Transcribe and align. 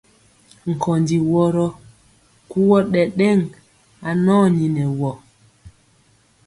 Kondi 0.81 1.17
wɔgɔ, 1.31 1.65
kuwɔ 2.49 2.77
ɗɛɗɛŋ 2.91 3.39
anɔni 4.09 4.63
nɛ 4.75 4.83
wɔ. 4.99 5.11